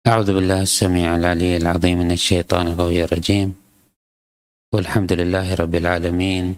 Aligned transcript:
أعوذ 0.00 0.32
بالله 0.32 0.62
السميع 0.62 1.16
العلي 1.16 1.56
العظيم 1.56 1.98
من 1.98 2.10
الشيطان 2.10 2.72
الغوي 2.72 3.04
الرجيم. 3.04 3.52
والحمد 4.72 5.12
لله 5.12 5.54
رب 5.54 5.74
العالمين. 5.74 6.56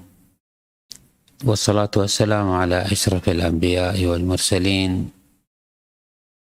والصلاة 1.45 1.91
والسلام 1.97 2.51
على 2.51 2.87
أشرف 2.95 3.29
الأنبياء 3.29 3.99
والمرسلين. 4.05 5.11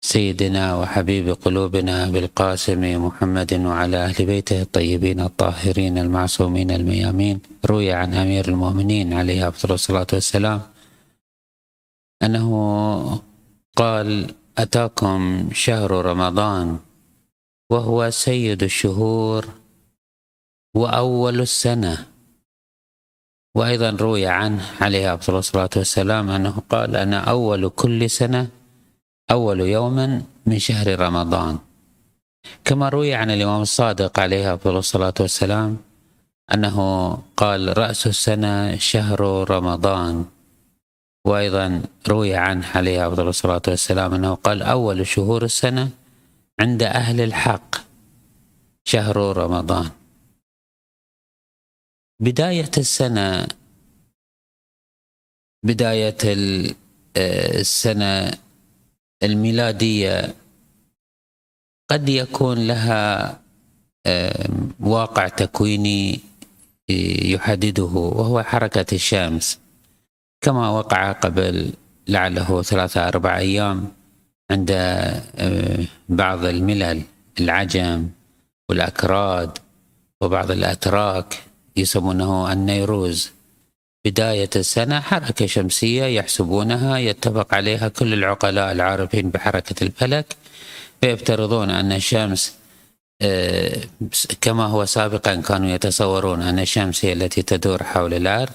سيدنا 0.00 0.64
وحبيب 0.78 1.28
قلوبنا 1.42 2.06
بالقاسم 2.10 2.82
محمد 3.06 3.52
وعلى 3.66 3.96
أهل 3.96 4.18
بيته 4.26 4.62
الطيبين 4.62 5.20
الطاهرين 5.20 5.98
المعصومين 5.98 6.70
الميامين. 6.70 7.66
روي 7.66 7.92
عن 7.92 8.14
أمير 8.14 8.48
المؤمنين 8.48 9.12
عليه 9.12 9.48
أفضل 9.48 9.74
الصلاة 9.74 10.06
والسلام. 10.12 10.60
أنه 12.22 12.48
قال 13.76 14.34
أتاكم 14.58 15.50
شهر 15.52 15.90
رمضان. 15.90 16.85
وهو 17.70 18.10
سيد 18.10 18.62
الشهور 18.62 19.46
وأول 20.74 21.40
السنة. 21.40 22.06
وأيضا 23.54 23.90
روي 23.90 24.26
عنه 24.26 24.62
عليه 24.80 25.14
أفضل 25.14 25.38
الصلاة 25.38 25.70
والسلام 25.76 26.30
أنه 26.30 26.62
قال 26.70 26.96
أنا 26.96 27.18
أول 27.18 27.68
كل 27.68 28.10
سنة 28.10 28.48
أول 29.30 29.60
يوم 29.60 30.24
من 30.46 30.58
شهر 30.58 31.00
رمضان. 31.00 31.58
كما 32.64 32.88
روي 32.88 33.14
عن 33.14 33.30
الإمام 33.30 33.62
الصادق 33.62 34.20
عليه 34.20 34.54
أفضل 34.54 34.76
الصلاة 34.76 35.14
والسلام 35.20 35.76
أنه 36.54 36.76
قال 37.36 37.78
رأس 37.78 38.06
السنة 38.06 38.76
شهر 38.76 39.50
رمضان. 39.50 40.24
وأيضا 41.26 41.82
روي 42.08 42.34
عنه 42.34 42.66
عليه 42.74 43.08
أفضل 43.08 43.28
الصلاة 43.28 43.62
والسلام 43.68 44.14
أنه 44.14 44.34
قال 44.34 44.62
أول 44.62 45.06
شهور 45.06 45.44
السنة 45.44 45.90
عند 46.60 46.82
أهل 46.82 47.20
الحق 47.20 47.76
شهر 48.84 49.16
رمضان. 49.36 49.90
بداية 52.20 52.70
السنة 52.78 53.48
بداية 55.62 56.16
السنة 57.60 58.30
الميلادية 59.22 60.34
قد 61.90 62.08
يكون 62.08 62.66
لها 62.66 63.40
واقع 64.80 65.28
تكويني 65.28 66.20
يحدده 67.24 67.84
وهو 67.84 68.42
حركة 68.42 68.94
الشمس. 68.94 69.60
كما 70.40 70.70
وقع 70.70 71.12
قبل 71.12 71.72
لعله 72.08 72.62
ثلاثة 72.62 73.08
أربع 73.08 73.38
أيام. 73.38 73.92
عند 74.50 74.70
آه، 74.70 75.84
بعض 76.08 76.44
الملل 76.44 77.02
العجم 77.40 78.08
والأكراد 78.68 79.58
وبعض 80.20 80.50
الأتراك 80.50 81.42
يسمونه 81.76 82.52
النيروز. 82.52 83.30
بداية 84.06 84.50
السنة 84.56 85.00
حركة 85.00 85.46
شمسية 85.46 86.04
يحسبونها 86.04 86.98
يتفق 86.98 87.54
عليها 87.54 87.88
كل 87.88 88.14
العقلاء 88.14 88.72
العارفين 88.72 89.30
بحركة 89.30 89.84
الفلك 89.84 90.36
فيفترضون 91.00 91.70
أن 91.70 91.92
الشمس 91.92 92.54
آه، 93.22 93.76
كما 94.40 94.66
هو 94.66 94.84
سابقا 94.84 95.34
كانوا 95.34 95.68
يتصورون 95.68 96.42
أن 96.42 96.58
الشمس 96.58 97.04
هي 97.04 97.12
التي 97.12 97.42
تدور 97.42 97.82
حول 97.82 98.14
الأرض 98.14 98.52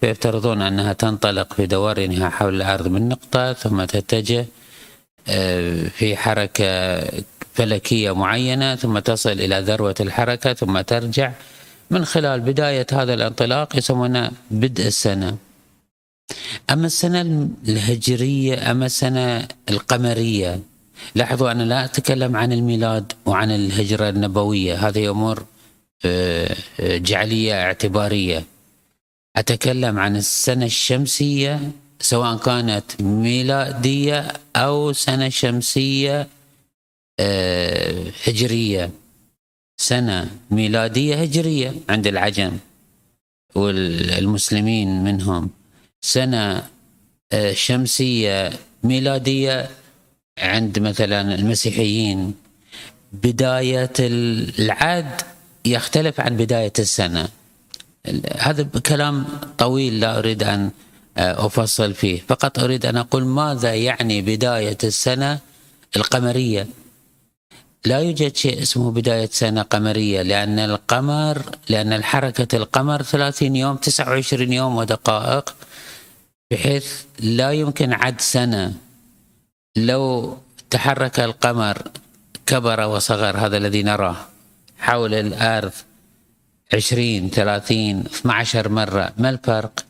فيفترضون 0.00 0.62
أنها 0.62 0.92
تنطلق 0.92 1.52
في 1.52 1.66
دورانها 1.66 2.28
حول 2.28 2.54
الأرض 2.54 2.88
من 2.88 3.08
نقطة 3.08 3.52
ثم 3.52 3.84
تتجه 3.84 4.46
في 5.96 6.16
حركة 6.16 7.02
فلكية 7.54 8.14
معينة 8.14 8.74
ثم 8.74 8.98
تصل 8.98 9.32
إلى 9.32 9.60
ذروة 9.60 9.94
الحركة 10.00 10.52
ثم 10.52 10.80
ترجع. 10.80 11.32
من 11.90 12.04
خلال 12.04 12.40
بداية 12.40 12.86
هذا 12.92 13.14
الانطلاق 13.14 13.76
يسمونه 13.76 14.30
بدء 14.50 14.86
السنة. 14.86 15.36
أما 16.70 16.86
السنة 16.86 17.48
الهجرية 17.68 18.70
أما 18.70 18.86
السنة 18.86 19.48
القمرية 19.70 20.60
لاحظوا 21.14 21.50
أنا 21.50 21.62
لا 21.62 21.84
أتكلم 21.84 22.36
عن 22.36 22.52
الميلاد 22.52 23.12
وعن 23.26 23.50
الهجرة 23.50 24.08
النبوية. 24.08 24.88
هذه 24.88 25.10
أمور 25.10 25.44
آه، 26.04 26.56
آه، 26.80 26.96
جعلية 26.96 27.62
اعتبارية. 27.62 28.44
أتكلم 29.36 29.98
عن 29.98 30.16
السنة 30.16 30.66
الشمسية 30.66 31.60
سواء 32.02 32.36
كانت 32.36 33.02
ميلادية 33.02 34.32
أو 34.56 34.92
سنة 34.92 35.28
شمسية 35.28 36.28
آه، 37.20 38.04
هجرية. 38.26 38.90
سنة 39.76 40.30
ميلادية 40.50 41.22
هجرية 41.22 41.74
عند 41.88 42.06
العجم 42.06 42.58
والمسلمين 43.54 45.04
منهم. 45.04 45.50
سنة 46.00 46.68
آه، 47.32 47.52
شمسية 47.52 48.50
ميلادية 48.84 49.70
عند 50.38 50.78
مثلا 50.78 51.34
المسيحيين. 51.34 52.34
بداية 53.12 53.92
العد 54.00 55.22
يختلف 55.64 56.20
عن 56.20 56.36
بداية 56.36 56.72
السنة. 56.78 57.28
هذا 58.38 58.62
كلام 58.86 59.24
طويل 59.58 60.00
لا 60.00 60.18
أريد 60.18 60.42
أن 60.42 60.70
أفصل 61.16 61.94
فيه. 61.94 62.22
فقط 62.28 62.58
أريد 62.58 62.86
أن 62.86 62.96
أقول 62.96 63.24
ماذا 63.24 63.74
يعني 63.74 64.22
بداية 64.22 64.78
السنة 64.84 65.38
القمرية؟ 65.96 66.66
لا 67.84 68.00
يوجد 68.00 68.36
شيء 68.36 68.62
اسمه 68.62 68.90
بداية 68.90 69.28
سنة 69.32 69.62
قمرية 69.62 70.22
لأن 70.22 70.58
القمر 70.58 71.42
لأن 71.68 71.92
الحركة 71.92 72.56
القمر 72.56 73.02
30 73.02 73.56
يوم 73.56 73.76
29 73.76 74.52
يوم 74.52 74.76
ودقائق 74.76 75.54
بحيث 76.50 77.02
لا 77.20 77.52
يمكن 77.52 77.92
عد 77.92 78.20
سنة. 78.20 78.74
لو 79.76 80.36
تحرك 80.70 81.20
القمر 81.20 81.82
كبر 82.46 82.80
وصغر 82.80 83.36
هذا 83.36 83.56
الذي 83.56 83.82
نراه 83.82 84.16
حول 84.78 85.14
الأرض 85.14 85.72
20 86.74 87.30
30 87.30 88.00
12 88.00 88.68
مرة 88.68 89.12
ما 89.18 89.30
الفرق؟ 89.30 89.84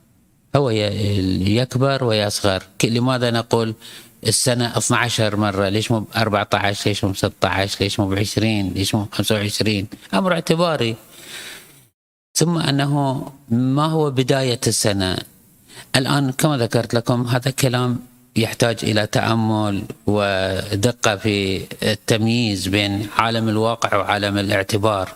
هو 0.57 0.71
يكبر 0.71 2.05
ويصغر 2.05 2.63
لماذا 2.85 3.31
نقول 3.31 3.75
السنة 4.27 4.79
12 4.79 5.37
مرة؟ 5.37 5.69
ليش 5.69 5.91
مو 5.91 6.05
14 6.17 6.89
ليش 6.89 7.05
مو 7.05 7.15
16 7.15 7.81
ليش 7.81 8.01
مو 8.01 8.15
20 8.15 8.69
ليش 8.69 8.95
مو 8.95 9.07
25 9.13 9.87
أمر 10.15 10.33
اعتباري. 10.33 10.97
ثم 12.35 12.59
أنه 12.59 13.33
ما 13.51 13.87
هو 13.87 14.11
بداية 14.11 14.61
السنة. 14.67 15.19
الآن 15.97 16.33
كما 16.33 16.57
ذكرت 16.57 16.95
لكم 16.95 17.27
هذا 17.27 17.51
كلام 17.51 18.01
يحتاج 18.37 18.79
إلى 18.83 19.07
تأمل 19.07 19.85
ودقة 20.07 21.17
في 21.17 21.67
التمييز 21.83 22.69
بين 22.69 23.09
عالم 23.19 23.49
الواقع 23.49 23.97
وعالم 23.97 24.39
الاعتبار. 24.39 25.13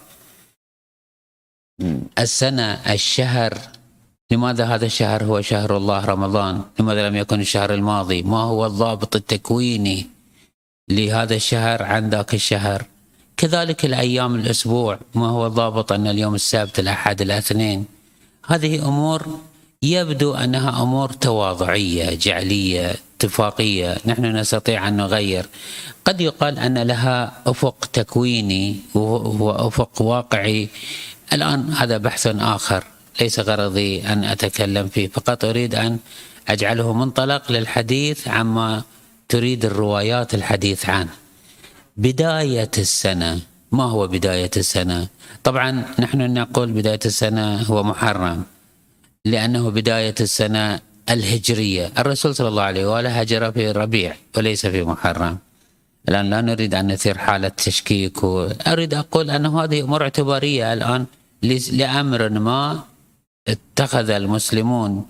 السنة 2.18 2.92
الشهر 2.92 3.58
لماذا 4.30 4.64
هذا 4.64 4.86
الشهر 4.86 5.24
هو 5.24 5.40
شهر 5.40 5.76
الله 5.76 6.04
رمضان؟ 6.04 6.62
لماذا 6.80 7.08
لم 7.08 7.16
يكن 7.16 7.40
الشهر 7.40 7.74
الماضي؟ 7.74 8.22
ما 8.22 8.42
هو 8.42 8.66
الضابط 8.66 9.16
التكويني 9.16 10.06
لهذا 10.90 11.34
الشهر 11.34 11.82
عن 11.82 12.10
ذاك 12.10 12.34
الشهر؟ 12.34 12.84
كذلك 13.36 13.84
الأيام 13.84 14.34
الأسبوع 14.34 14.98
ما 15.14 15.28
هو 15.28 15.46
الضابط 15.46 15.92
أن 15.92 16.06
اليوم 16.06 16.34
السبت 16.34 16.78
الأحد 16.78 17.22
الأثنين؟ 17.22 17.86
هذه 18.46 18.88
أمور 18.88 19.38
يبدو 19.82 20.34
أنها 20.34 20.82
أمور 20.82 21.12
تواضعية 21.12 22.14
جعلية 22.14 22.94
اتفاقية 23.16 23.98
نحن 24.06 24.36
نستطيع 24.36 24.88
أن 24.88 24.96
نغير. 24.96 25.46
قد 26.04 26.20
يقال 26.20 26.58
أن 26.58 26.78
لها 26.78 27.32
أفق 27.46 27.84
تكويني 27.92 28.76
وأفق 28.94 30.02
واقعي. 30.02 30.68
الآن 31.32 31.72
هذا 31.72 31.96
بحث 31.98 32.26
آخر. 32.26 32.84
ليس 33.20 33.40
غرضي 33.40 34.02
أن 34.02 34.24
أتكلم 34.24 34.88
فيه 34.88 35.08
فقط 35.08 35.44
أريد 35.44 35.74
أن 35.74 35.98
أجعله 36.48 36.92
منطلق 36.92 37.52
للحديث 37.52 38.28
عما 38.28 38.82
تريد 39.28 39.64
الروايات 39.64 40.34
الحديث 40.34 40.88
عنه 40.88 41.10
بداية 41.96 42.70
السنة 42.78 43.40
ما 43.72 43.84
هو 43.84 44.06
بداية 44.06 44.50
السنة؟ 44.56 45.06
طبعا 45.44 45.84
نحن 45.98 46.34
نقول 46.34 46.72
بداية 46.72 47.04
السنة 47.06 47.62
هو 47.62 47.82
محرم 47.82 48.42
لأنه 49.24 49.70
بداية 49.70 50.14
السنة 50.20 50.80
الهجرية. 51.10 51.92
الرسول 51.98 52.34
صلى 52.34 52.48
الله 52.48 52.62
عليه 52.62 52.86
وآله 52.86 53.20
هجر 53.20 53.52
في 53.52 53.70
ربيع 53.70 54.16
وليس 54.36 54.66
في 54.66 54.82
محرم. 54.82 55.38
الآن 56.08 56.30
لا 56.30 56.40
نريد 56.40 56.74
أن 56.74 56.92
نثير 56.92 57.18
حالة 57.18 57.48
تشكيك 57.48 58.24
أريد 58.66 58.94
أقول 58.94 59.30
أنه 59.30 59.64
هذه 59.64 59.80
أمور 59.80 60.02
اعتبارية 60.02 60.72
الآن 60.72 61.06
لأمر 61.72 62.28
ما 62.28 62.80
اتخذ 63.48 64.10
المسلمون 64.10 65.06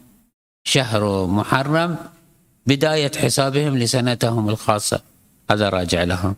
شهر 0.65 1.27
محرم 1.27 1.97
بداية 2.67 3.13
حسابهم 3.17 3.79
لسنتهم 3.79 4.49
الخاصة. 4.49 5.01
هذا 5.51 5.69
راجع 5.69 6.05
لهم. 6.05 6.35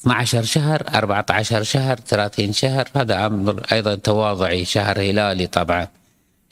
12 0.00 0.42
شهر 0.42 0.82
14 0.94 1.62
شهر 1.62 1.96
30 1.96 2.52
شهر. 2.52 2.88
هذا 2.96 3.26
أمر 3.26 3.62
أيضا 3.72 3.94
تواضعي 3.94 4.64
شهر 4.64 5.00
هلالي 5.00 5.46
طبعا. 5.46 5.88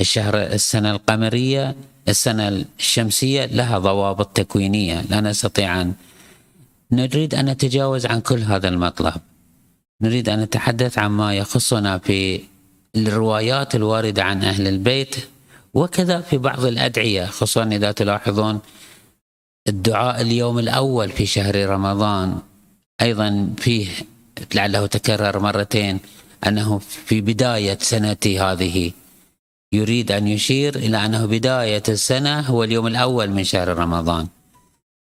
الشهر 0.00 0.42
السنة 0.42 0.90
القمرية 0.90 1.74
السنة 2.08 2.64
الشمسية 2.78 3.46
لها 3.46 3.78
ضوابط 3.78 4.26
تكوينية. 4.36 5.00
لا 5.00 5.20
نستطيع 5.20 5.80
أن 5.80 5.94
نريد 6.92 7.34
أن 7.34 7.46
نتجاوز 7.46 8.06
عن 8.06 8.20
كل 8.20 8.38
هذا 8.42 8.68
المطلب. 8.68 9.14
نريد 10.02 10.28
أن 10.28 10.40
نتحدث 10.40 10.98
عن 10.98 11.10
ما 11.10 11.34
يخصنا 11.34 11.98
في 11.98 12.40
الروايات 12.96 13.74
الواردة 13.74 14.22
عن 14.22 14.44
أهل 14.44 14.68
البيت 14.68 15.16
وكذا 15.74 16.20
في 16.20 16.38
بعض 16.38 16.64
الأدعية 16.64 17.26
خصوصا 17.26 17.64
إذا 17.64 17.92
تلاحظون 17.92 18.60
الدعاء 19.68 20.20
اليوم 20.20 20.58
الأول 20.58 21.08
في 21.08 21.26
شهر 21.26 21.66
رمضان. 21.66 22.38
أيضا 23.02 23.54
فيه 23.58 23.88
لعله 24.54 24.86
تكرر 24.86 25.38
مرتين 25.38 26.00
أنه 26.46 26.78
في 26.78 27.20
بداية 27.20 27.78
سنتي 27.80 28.40
هذه. 28.40 28.92
يريد 29.72 30.12
أن 30.12 30.28
يشير 30.28 30.76
إلى 30.76 31.06
أنه 31.06 31.26
بداية 31.26 31.82
السنة 31.88 32.40
هو 32.40 32.64
اليوم 32.64 32.86
الأول 32.86 33.30
من 33.30 33.44
شهر 33.44 33.68
رمضان. 33.68 34.26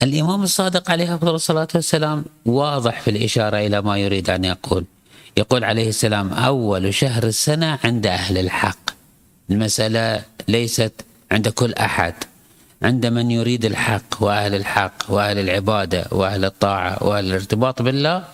الإمام 0.03 0.43
الصادق 0.43 0.91
عليه 0.91 1.19
الصلاة 1.23 1.69
والسلام 1.75 2.25
واضح 2.47 3.01
في 3.01 3.11
الإشارة 3.11 3.57
إلى 3.57 3.83
ما 3.83 3.99
يريد 3.99 4.31
أن 4.31 4.45
يقول. 4.45 4.85
يقول 5.37 5.65
عليه 5.65 5.89
السلام 5.89 6.33
أول 6.33 6.95
شهر 6.95 7.23
السنة 7.25 7.79
عند 7.85 8.07
أهل 8.07 8.39
الحق. 8.39 8.91
المسألة 9.51 10.23
ليست 10.49 10.93
عند 11.33 11.49
كل 11.49 11.73
أحد. 11.73 12.15
عند 12.83 13.07
من 13.07 13.31
يريد 13.31 13.65
الحق 13.65 14.23
وأهل 14.23 14.55
الحق 14.55 14.95
وأهل 15.09 15.39
العبادة 15.39 16.07
وأهل 16.11 16.45
الطاعة 16.45 17.05
وأهل 17.05 17.27
الارتباط 17.27 17.83
بالله 17.83 18.25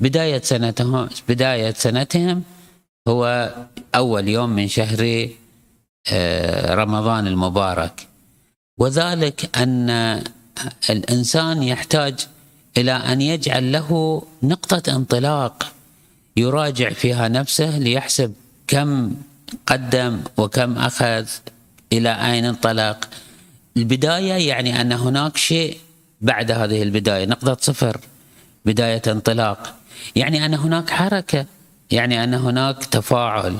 بداية 0.00 0.42
سنتهم 0.42 1.08
بداية 1.28 1.72
سنتهم 1.72 2.42
هو 3.08 3.54
أول 3.94 4.28
يوم 4.28 4.50
من 4.50 4.68
شهر 4.68 5.28
آه، 6.12 6.74
رمضان 6.74 7.26
المبارك. 7.26 8.06
وذلك 8.78 9.56
أن 9.56 9.90
الإنسان 10.90 11.62
يحتاج 11.62 12.14
إلى 12.76 12.92
أن 12.92 13.20
يجعل 13.20 13.72
له 13.72 14.22
نقطة 14.42 14.96
انطلاق. 14.96 15.72
يراجع 16.36 16.90
فيها 16.90 17.28
نفسه 17.28 17.78
ليحسب 17.78 18.34
كم 18.66 19.14
قدم 19.66 20.20
وكم 20.36 20.78
أخذ 20.78 21.26
إلى 21.92 22.32
أين 22.32 22.44
انطلق. 22.44 23.08
البداية 23.76 24.48
يعني 24.48 24.80
أن 24.80 24.92
هناك 24.92 25.36
شيء 25.36 25.78
بعد 26.20 26.50
هذه 26.50 26.82
البداية 26.82 27.24
نقطة 27.24 27.56
صفر 27.60 28.00
بداية 28.64 29.02
انطلاق. 29.06 29.74
يعني 30.16 30.46
أن 30.46 30.54
هناك 30.54 30.90
حركة 30.90 31.46
يعني 31.90 32.24
أن 32.24 32.34
هناك 32.34 32.84
تفاعل 32.84 33.56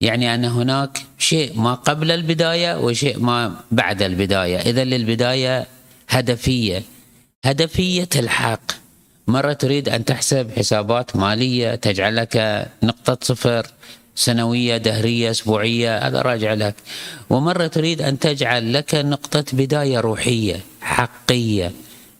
يعني 0.00 0.34
أن 0.34 0.44
هناك 0.44 1.02
شيء 1.18 1.60
ما 1.60 1.74
قبل 1.74 2.10
البداية 2.10 2.78
وشيء 2.78 3.18
ما 3.18 3.56
بعد 3.70 4.02
البداية. 4.02 4.58
إذا 4.58 4.84
للبداية 4.84 5.66
هدفية 6.08 6.82
هدفية 7.44 8.08
الحق. 8.16 8.83
مرة 9.26 9.52
تريد 9.52 9.88
أن 9.88 10.04
تحسب 10.04 10.50
حسابات 10.56 11.16
مالية 11.16 11.74
تجعل 11.74 12.16
لك 12.16 12.66
نقطة 12.82 13.18
صفر 13.22 13.66
سنوية 14.14 14.76
دهرية 14.76 15.30
أسبوعية 15.30 15.98
هذا 15.98 16.22
راجع 16.22 16.54
لك. 16.54 16.74
ومرة 17.30 17.66
تريد 17.66 18.02
أن 18.02 18.18
تجعل 18.18 18.72
لك 18.72 18.94
نقطة 18.94 19.44
بداية 19.52 20.00
روحية 20.00 20.60
حقية. 20.80 21.72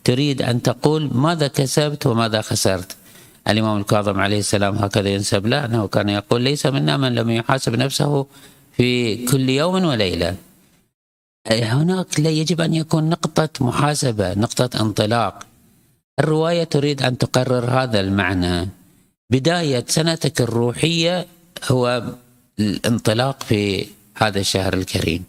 تريد 0.05 0.43
أن 0.43 0.62
تقول 0.62 1.11
ماذا 1.15 1.49
كسبت 1.49 2.06
وماذا 2.06 2.41
خسرت. 2.41 2.97
الإمام 3.49 3.81
الكاظم 3.81 4.21
عليه 4.21 4.39
السلام 4.39 4.75
هكذا 4.77 5.09
ينسب 5.09 5.47
له 5.47 5.65
أنه 5.65 5.89
كان 5.89 6.09
يقول 6.09 6.43
ليس 6.43 6.67
منا 6.67 6.97
من 6.97 7.15
لم 7.15 7.31
يحاسب 7.31 7.77
نفسه 7.77 8.27
في 8.77 9.17
كل 9.27 9.49
يوم 9.49 9.85
وليلة. 9.85 10.37
هناك 11.51 12.21
لا 12.21 12.31
يجب 12.31 12.61
أن 12.61 12.75
يكون 12.75 13.09
نقطة 13.09 13.49
محاسبة 13.61 14.35
نقطة 14.35 14.81
انطلاق. 14.81 15.54
الرواية 16.20 16.64
تريد 16.64 17.02
أن 17.02 17.19
تقرر 17.19 17.64
هذا 17.70 18.00
المعنى. 18.00 18.69
بداية 19.31 19.84
سنتك 19.88 20.40
الروحية 20.40 21.26
هو 21.70 22.02
الانطلاق 22.58 23.43
في 23.43 23.87
هذا 24.16 24.40
الشهر 24.40 24.75
الكريم. 24.75 25.25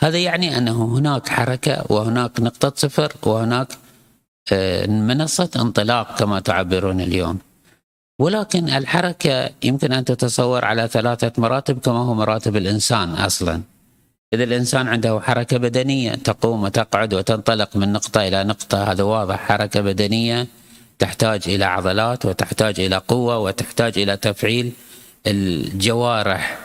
هذا 0.00 0.18
يعني 0.18 0.58
أنه 0.58 0.84
هناك 0.84 1.28
حركة 1.28 1.84
وهناك 1.88 2.40
نقطة 2.40 2.72
صفر 2.76 3.12
وهناك 3.22 3.68
آه، 4.52 4.86
منصة 4.86 5.50
انطلاق 5.56 6.18
كما 6.18 6.40
تعبرون 6.40 7.00
اليوم. 7.00 7.38
ولكن 8.20 8.68
الحركة 8.68 9.50
يمكن 9.62 9.92
أن 9.92 10.04
تتصور 10.04 10.64
على 10.64 10.88
ثلاثة 10.88 11.32
مراتب 11.38 11.78
كما 11.78 11.98
هو 11.98 12.14
مراتب 12.14 12.56
الإنسان 12.56 13.08
أصلا. 13.08 13.62
إذا 14.34 14.44
الإنسان 14.44 14.88
عنده 14.88 15.20
حركة 15.20 15.56
بدنية 15.56 16.14
تقوم 16.14 16.62
وتقعد 16.62 17.14
وتنطلق 17.14 17.76
من 17.76 17.92
نقطة 17.92 18.28
إلى 18.28 18.44
نقطة 18.44 18.92
هذا 18.92 19.02
واضح. 19.02 19.36
حركة 19.36 19.80
بدنية 19.80 20.46
تحتاج 20.98 21.42
إلى 21.46 21.64
عضلات 21.64 22.26
وتحتاج 22.26 22.80
إلى 22.80 22.96
قوة 22.96 23.38
وتحتاج 23.38 23.98
إلى 23.98 24.16
تفعيل 24.16 24.72
الجوارح. 25.26 26.58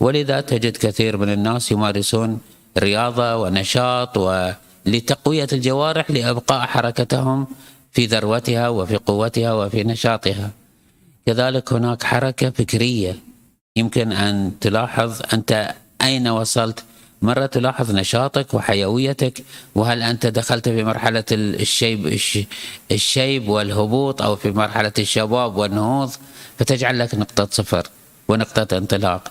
ولذا 0.00 0.40
تجد 0.40 0.76
كثير 0.76 1.16
من 1.16 1.32
الناس 1.32 1.72
يمارسون 1.72 2.40
رياضة 2.78 3.36
ونشاط 3.36 4.16
ولتقوية 4.18 5.48
الجوارح 5.52 6.10
لإبقاء 6.10 6.66
حركتهم 6.66 7.46
في 7.92 8.06
ذروتها 8.06 8.68
وفي 8.68 8.96
قوتها 8.96 9.52
وفي 9.52 9.84
نشاطها. 9.84 10.50
كذلك 11.26 11.72
هناك 11.72 12.02
حركة 12.02 12.50
فكرية. 12.50 13.16
يمكن 13.76 14.12
أن 14.12 14.52
تلاحظ 14.60 15.22
أنت 15.32 15.74
أين 16.02 16.28
وصلت 16.28 16.84
مرة 17.22 17.46
تلاحظ 17.46 17.90
نشاطك 17.90 18.54
وحيويتك 18.54 19.44
وهل 19.74 20.02
أنت 20.02 20.26
دخلت 20.26 20.68
في 20.68 20.84
مرحلة 20.84 21.24
الشيب 21.32 22.18
الشيب 22.92 23.48
والهبوط 23.48 24.22
أو 24.22 24.36
في 24.36 24.50
مرحلة 24.50 24.92
الشباب 24.98 25.56
والنهوض؟ 25.56 26.10
فتجعل 26.58 26.98
لك 26.98 27.14
نقطة 27.14 27.48
صفر 27.50 27.86
ونقطة 28.28 28.78
انطلاق. 28.78 29.28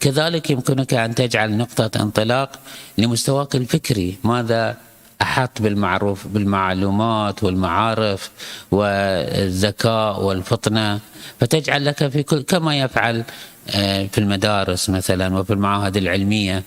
كذلك 0.00 0.50
يمكنك 0.50 0.94
أن 0.94 1.14
تجعل 1.14 1.56
نقطة 1.56 2.02
انطلاق 2.02 2.50
لمستواك 2.98 3.56
الفكري. 3.56 4.16
ماذا 4.24 4.76
أحط 5.22 5.62
بالمعروف 5.62 6.26
بالمعلومات 6.26 7.44
والمعارف 7.44 8.30
والذكاء 8.70 10.22
والفطنة؟ 10.22 11.00
فتجعل 11.40 11.84
لك 11.84 12.08
في 12.08 12.22
كل 12.22 12.42
كما 12.42 12.78
يفعل 12.78 13.24
آه، 13.70 14.06
في 14.06 14.18
المدارس 14.18 14.90
مثلا 14.90 15.38
وفي 15.38 15.52
المعاهد 15.52 15.96
العلمية. 15.96 16.62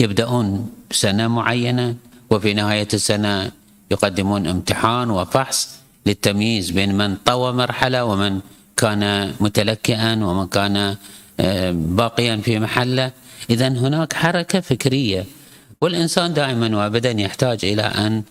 يبدأون 0.00 0.70
سنة 0.90 1.28
معينة 1.28 1.94
وفي 2.30 2.54
نهاية 2.54 2.88
السنة 2.94 3.50
يقدمون 3.90 4.46
امتحان 4.46 5.10
وفحص 5.10 5.78
للتمييز 6.06 6.70
بين 6.70 6.94
من 6.94 7.16
طوى 7.16 7.52
مرحلة 7.52 8.04
ومن 8.04 8.40
كان 8.76 9.32
متلكئا 9.40 10.24
ومن 10.24 10.46
كان 10.46 10.96
آه، 11.40 11.70
باقيا 11.70 12.36
في 12.36 12.58
محله. 12.58 13.12
إذا 13.50 13.68
هناك 13.68 14.12
حركة 14.12 14.60
فكرية 14.60 15.24
والإنسان 15.80 16.34
دائما 16.34 16.76
وأبدا 16.76 17.10
يحتاج 17.10 17.64
إلى 17.64 17.82
أن 17.82 18.22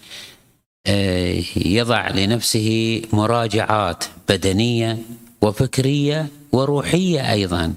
آه، 0.87 1.43
يضع 1.55 2.09
لنفسه 2.09 3.01
مراجعات 3.13 4.03
بدنية 4.29 4.97
وفكرية 5.41 6.27
وروحية 6.51 7.31
أيضا. 7.31 7.73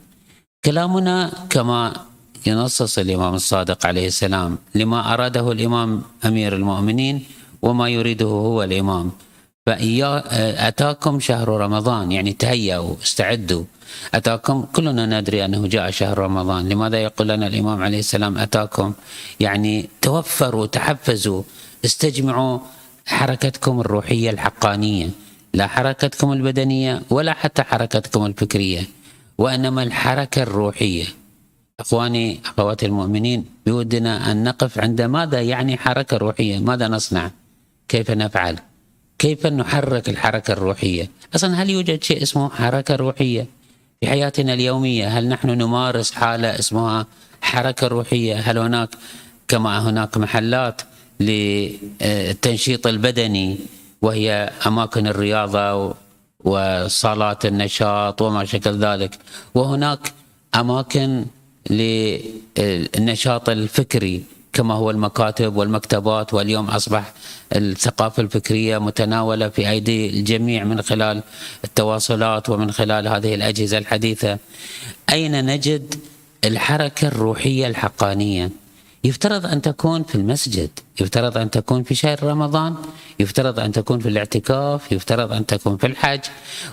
كلامنا 0.65 1.33
كما 1.51 2.10
ينصص 2.47 2.99
الإمام 2.99 3.35
الصادق 3.35 3.87
عليه 3.87 4.07
السلام 4.07 4.59
لما 4.75 5.15
أراده 5.15 5.53
الإمام 5.53 6.03
أمير 6.25 6.57
المؤمنين 6.57 7.25
وما 7.63 7.89
يريده 7.89 8.27
هو 8.27 8.63
الإمام. 8.63 9.11
فأتاكم 9.67 11.21
شهر 11.21 11.49
رمضان 11.49 12.13
يعني 12.13 12.33
تهيأوا 12.33 12.95
استعدوا. 13.03 13.65
أتاكم 14.15 14.63
كلنا 14.63 15.21
ندري 15.21 15.45
أنه 15.45 15.67
جاء 15.67 15.91
شهر 15.91 16.19
رمضان. 16.19 16.69
لماذا 16.69 16.99
يقول 16.99 17.29
لنا 17.29 17.47
الإمام 17.47 17.83
عليه 17.83 17.99
السلام 17.99 18.39
أتاكم؟ 18.39 18.93
يعني 19.41 19.89
توفروا 20.03 20.67
تحفزوا 20.67 21.43
استجمعوا 21.85 22.59
حركتكم 23.07 23.81
الروحية 23.81 24.31
الحقانية. 24.31 25.09
لا 25.55 25.67
حركتكم 25.67 26.33
البدنية 26.33 27.03
ولا 27.11 27.33
حتى 27.33 27.63
حركتكم 27.63 28.27
الفكرية. 28.27 28.83
وإنما 29.39 29.83
الحركة 29.83 30.43
الروحية. 30.43 31.05
إخواني 31.81 32.41
أخواتي 32.45 32.87
المؤمنين 32.87 33.45
بودنا 33.67 34.33
أن 34.33 34.45
نقف 34.45 34.79
عند 34.79 35.03
ماذا 35.03 35.41
يعني 35.43 35.77
حركة 35.77 36.17
روحية، 36.17 36.59
ماذا 36.59 36.89
نصنع؟ 36.89 37.31
كيف 37.89 38.11
نفعل؟ 38.11 38.59
كيف 39.19 39.47
نحرك 39.47 40.09
الحركة 40.09 40.53
الروحية؟ 40.53 41.11
أصلا 41.35 41.63
هل 41.63 41.71
يوجد 41.71 42.03
شيء 42.03 42.23
اسمه 42.23 42.49
حركة 42.49 42.97
روحية؟ 42.97 43.47
في 44.01 44.07
حياتنا 44.07 44.55
اليومية 44.55 45.09
هل 45.19 45.29
نحن 45.29 45.49
نمارس 45.49 46.13
حالة 46.13 46.59
اسمها 46.59 47.07
حركة 47.41 47.87
روحية؟ 47.87 48.35
هل 48.37 48.59
هناك 48.59 48.89
كما 49.49 49.79
هناك 49.91 50.17
محلات 50.17 50.83
للتنشيط 51.21 52.87
البدني 52.87 53.59
وهي 54.03 54.51
أماكن 54.67 55.07
الرياضة 55.07 55.95
وصالات 56.45 57.47
النشاط 57.47 58.23
وما 58.23 58.45
شكل 58.45 58.71
ذلك 58.71 59.19
وهناك 59.55 60.13
أماكن 60.55 61.25
للنشاط 61.71 63.49
الفكري 63.49 64.25
كما 64.53 64.75
هو 64.75 64.91
المكاتب 64.91 65.57
والمكتبات 65.57 66.35
واليوم 66.35 66.71
أصبح 66.71 67.13
الثقافة 67.53 68.23
الفكرية 68.23 68.79
متناولة 68.79 69.49
في 69.49 69.71
أيدي 69.71 70.11
الجميع 70.11 70.65
من 70.65 70.83
خلال 70.83 71.23
التواصلات 71.65 72.49
ومن 72.49 72.73
خلال 72.73 73.09
هذه 73.09 73.35
الأجهزة 73.35 73.79
الحديثة. 73.79 74.39
أين 75.13 75.47
نجد 75.47 75.95
الحركة 76.45 77.09
الروحية 77.09 77.67
الحقانية؟ 77.67 78.51
يفترض 79.05 79.47
أن 79.47 79.63
تكون 79.63 80.03
في 80.03 80.15
المسجد 80.15 80.71
يفترض 81.01 81.39
أن 81.39 81.51
تكون 81.51 81.83
في 81.83 81.95
شهر 81.95 82.23
رمضان 82.23 82.75
يفترض 83.21 83.61
أن 83.61 83.73
تكون 83.73 84.01
في 84.01 84.09
الاعتكاف 84.09 84.93
يفترض 84.93 85.33
أن 85.33 85.47
تكون 85.47 85.77
في 85.77 85.87
الحج 85.87 86.21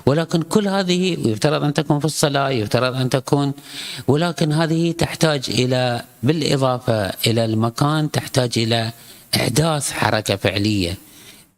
ولكن 0.05 0.41
كل 0.41 0.67
هذه 0.67 1.29
يفترض 1.29 1.63
أن 1.63 1.73
تكون 1.73 1.99
في 1.99 2.05
الصلاة 2.05 2.49
يفترض 2.49 2.95
أن 2.95 3.09
تكون 3.09 3.53
ولكن 4.07 4.51
هذه 4.51 4.91
تحتاج 4.91 5.45
إلى 5.49 6.01
بالإضافة 6.23 7.13
إلى 7.27 7.45
المكان 7.45 8.11
تحتاج 8.11 8.51
إلى 8.57 8.91
إحداث 9.35 9.91
حركة 9.91 10.35
فعلية 10.35 10.97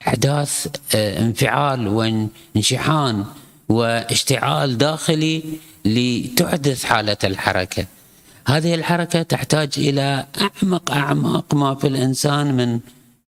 إحداث 0.07 0.67
آه، 0.95 1.19
انفعال 1.19 1.87
وانشحان 1.87 3.25
واشتعال 3.69 4.77
داخلي 4.77 5.43
لتحدث 5.85 6.83
حالة 6.83 7.17
الحركة. 7.23 7.85
هذه 8.49 8.75
الحركة 8.75 9.21
تحتاج 9.21 9.69
إلى 9.77 10.25
أعمق 10.41 10.91
أعمق 10.91 11.53
ما 11.53 11.75
في 11.75 11.87
الإنسان 11.87 12.57
من 12.57 12.79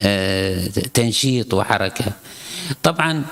آه، 0.01 0.67
تنشيط 0.93 1.53
وحركة. 1.53 2.05
طبعا 2.83 3.23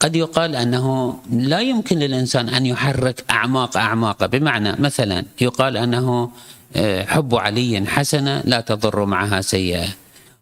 قد 0.00 0.16
يقال 0.16 0.56
أنه 0.56 1.14
لا 1.32 1.60
يمكن 1.60 1.98
للإنسان 1.98 2.48
أن 2.48 2.66
يحرك 2.66 3.24
أعماق 3.30 3.76
أعماق. 3.76 4.26
بمعنى 4.26 4.72
مثلا 4.78 5.24
يقال 5.40 5.76
أنه 5.76 6.30
آه، 6.76 7.04
حب 7.04 7.34
علي 7.34 7.86
حسنة 7.86 8.42
لا 8.44 8.60
تضر 8.60 9.04
معها 9.04 9.40
سيئة. 9.40 9.88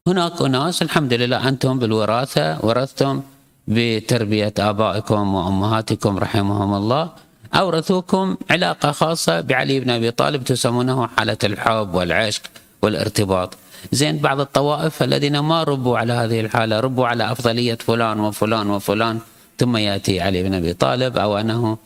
هناك 0.06 0.42
أناس 0.42 0.82
الحمد 0.82 1.12
لله 1.12 1.48
أنتم 1.48 1.78
بالوراثة 1.78 2.64
ورثتم 2.66 3.22
بتربية 3.68 4.54
آبائكم 4.58 5.34
وأمهاتكم 5.34 6.18
رحمهم 6.18 6.74
الله. 6.74 7.25
أورثوكم 7.56 8.36
علاقة 8.50 8.92
خاصة 8.92 9.40
بعلي 9.40 9.80
بن 9.80 9.90
أبي 9.90 10.10
طالب 10.10 10.44
تسمونه 10.44 11.06
حالة 11.06 11.36
الحب 11.44 11.94
والعشق 11.94 12.42
والارتباط. 12.82 13.54
زين 13.92 14.18
بعض 14.18 14.40
الطوائف 14.40 15.02
الذين 15.02 15.38
ما 15.38 15.62
ربوا 15.62 15.98
على 15.98 16.12
هذه 16.12 16.40
الحالة 16.40 16.80
ربوا 16.80 17.06
على 17.06 17.32
أفضلية 17.32 17.74
فلان 17.74 18.20
وفلان 18.20 18.70
وفلان 18.70 19.18
ثم 19.58 19.76
يأتي 19.76 20.20
علي 20.20 20.42
بن 20.42 20.54
أبي 20.54 20.72
طالب 20.72 21.18
أو 21.18 21.38
أنه 21.38 21.78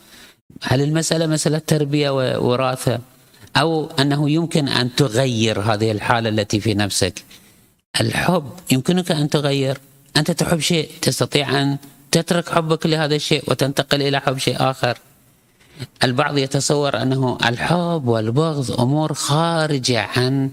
هل 0.63 0.83
المسألة 0.83 1.27
مسألة 1.27 1.59
تربية 1.59 2.11
ووراثة 2.11 2.99
أو 3.57 3.91
أنه 3.99 4.31
يمكن 4.31 4.69
أن 4.69 4.95
تغير 4.95 5.61
هذه 5.61 5.91
الحالة 5.91 6.29
التي 6.29 6.61
في 6.61 6.75
نفسك؟ 6.75 7.25
الحب 8.01 8.51
يمكنك 8.73 9.11
أن 9.13 9.29
تغير. 9.31 9.79
أنت 10.17 10.31
تحب 10.31 10.61
شيء 10.61 10.91
تستطيع 11.03 11.63
أن 11.63 11.79
تترك 12.11 12.49
حبك 12.49 12.87
لهذا 12.87 13.15
الشيء 13.15 13.43
وتنتقل 13.47 14.03
إلى 14.03 14.21
حب 14.21 14.39
شيء 14.39 14.57
آخر. 14.61 14.99
البعض 16.05 16.39
يتصور 16.39 17.03
أنه 17.03 17.39
الحب 17.47 18.03
والبغض 18.07 18.81
أمور 18.81 19.15
خارجة 19.15 20.09
عن 20.17 20.51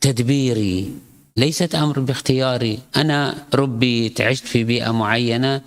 تدبيري. 0.00 0.90
ليست 1.36 1.74
أمر 1.74 2.00
باختياري. 2.00 2.78
أنا 2.96 3.34
ربي 3.54 4.14
عشت 4.20 4.46
في 4.46 4.64
بيئة 4.64 4.90
معينة 4.90 5.60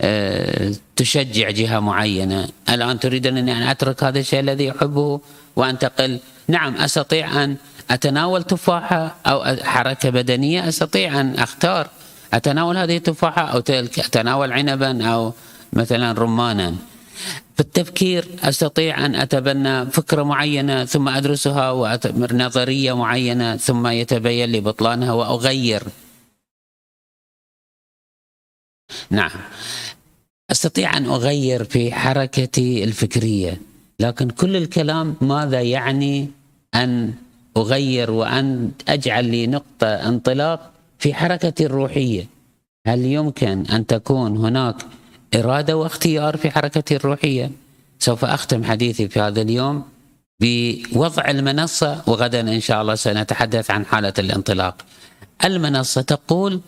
آه، 0.00 0.72
تشجع 0.96 1.50
جهة 1.50 1.80
معينة. 1.80 2.48
الآن 2.68 2.98
تريدني 2.98 3.40
أن 3.52 3.62
أترك 3.62 4.04
هذا 4.04 4.18
الشيء 4.18 4.40
الذي 4.40 4.70
أحبه 4.70 5.20
وانتقل 5.56 6.20
نعم 6.48 6.74
أستطيع 6.74 7.44
أن 7.44 7.56
أتناول 7.90 8.42
تفاحة 8.42 9.16
أو 9.26 9.56
حركة 9.62 10.10
بدنية 10.10 10.68
أستطيع 10.68 11.20
أن 11.20 11.34
أختار 11.34 11.88
أتناول 12.34 12.76
هذه 12.76 12.96
التفاحة 12.96 13.42
أو 13.42 13.60
تلك 13.60 13.98
أتناول 13.98 14.52
عنبا 14.52 15.06
أو 15.06 15.32
مثلا 15.72 16.12
رمانا. 16.12 16.74
في 17.54 17.60
التفكير 17.60 18.28
أستطيع 18.42 19.06
أن 19.06 19.14
أتبنى 19.14 19.86
فكرة 19.86 20.22
معينة 20.22 20.84
ثم 20.84 21.08
أدرسها 21.08 21.70
وأتمر 21.70 22.34
نظرية 22.34 22.96
معينة 22.96 23.56
ثم 23.56 23.86
يتبين 23.86 24.50
لي 24.50 24.60
بطلانها 24.60 25.12
وأغير. 25.12 25.82
نعم. 29.10 29.30
أستطيع 30.50 30.96
أن 30.96 31.06
أغير 31.06 31.64
في 31.64 31.92
حركتي 31.92 32.84
الفكرية 32.84 33.60
لكن 34.00 34.30
كل 34.30 34.56
الكلام 34.56 35.16
ماذا 35.20 35.60
يعني 35.60 36.28
أن 36.74 37.14
أغير 37.56 38.10
وأن 38.10 38.70
أجعل 38.88 39.24
لي 39.24 39.46
نقطة 39.46 39.86
انطلاق 39.86 40.72
في 40.98 41.14
حركتي 41.14 41.66
الروحية؟ 41.66 42.26
هل 42.86 43.04
يمكن 43.04 43.66
أن 43.66 43.86
تكون 43.86 44.36
هناك 44.36 44.76
إرادة 45.34 45.76
واختيار 45.76 46.36
في 46.36 46.50
حركتي 46.50 46.96
الروحية. 46.96 47.50
سوف 47.98 48.24
أختم 48.24 48.64
حديثي 48.64 49.08
في 49.08 49.20
هذا 49.20 49.42
اليوم 49.42 49.84
بوضع 50.40 51.30
المنصة 51.30 52.02
وغدا 52.06 52.40
إن 52.40 52.60
شاء 52.60 52.82
الله 52.82 52.94
سنتحدث 52.94 53.70
عن 53.70 53.86
حالة 53.86 54.12
الانطلاق. 54.18 54.76
المنصة 55.44 56.00
تقول 56.00 56.60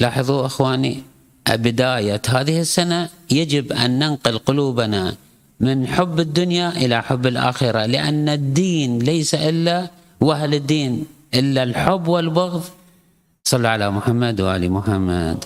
لاحظوا 0.00 0.46
أخواني 0.46 1.02
بداية 1.50 2.22
هذه 2.28 2.60
السنة 2.60 3.08
يجب 3.30 3.72
أن 3.72 3.98
ننقل 3.98 4.38
قلوبنا 4.38 5.14
من 5.60 5.86
حب 5.86 6.20
الدنيا 6.20 6.68
إلى 6.68 7.02
حب 7.02 7.26
الآخرة 7.26 7.86
لأن 7.86 8.28
الدين 8.28 8.98
ليس 8.98 9.34
إلا 9.34 9.90
وهل 10.20 10.54
الدين 10.54 11.06
إلا 11.34 11.62
الحب 11.62 12.08
والبغض؟ 12.08 12.64
صلى 13.44 13.68
على 13.68 13.90
محمد 13.90 14.40
وآل 14.40 14.72
محمد. 14.72 15.44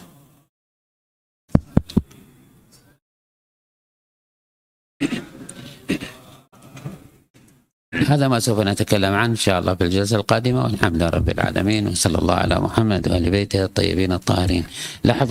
هذا 8.08 8.28
ما 8.28 8.40
سوف 8.40 8.60
نتكلم 8.60 9.14
عنه 9.14 9.30
إن 9.30 9.36
شاء 9.36 9.60
الله 9.60 9.74
في 9.74 9.84
الجلسة 9.84 10.16
القادمة 10.16 10.64
والحمد 10.64 10.96
لله 10.96 11.08
رب 11.08 11.28
العالمين 11.28 11.86
وصلى 11.86 12.18
الله 12.18 12.34
على 12.34 12.60
محمد 12.60 13.08
وآل 13.08 13.30
بيته 13.30 13.64
الطيبين 13.64 14.12
الطاهرين. 14.12 14.64
لاحظوا 15.04 15.28